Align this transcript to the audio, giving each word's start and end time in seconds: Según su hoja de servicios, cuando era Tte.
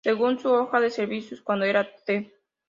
Según 0.03 0.39
su 0.39 0.49
hoja 0.49 0.79
de 0.79 0.89
servicios, 0.89 1.43
cuando 1.43 1.63
era 1.65 1.87
Tte. 1.95 2.33